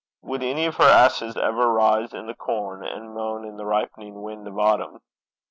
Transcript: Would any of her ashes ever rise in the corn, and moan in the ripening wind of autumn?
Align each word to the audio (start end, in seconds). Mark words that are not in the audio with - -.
Would 0.23 0.41
any 0.41 0.65
of 0.65 0.77
her 0.77 0.89
ashes 0.89 1.37
ever 1.37 1.69
rise 1.71 2.11
in 2.11 2.25
the 2.25 2.33
corn, 2.33 2.83
and 2.83 3.13
moan 3.13 3.45
in 3.45 3.57
the 3.57 3.67
ripening 3.67 4.23
wind 4.23 4.47
of 4.47 4.57
autumn? 4.57 4.97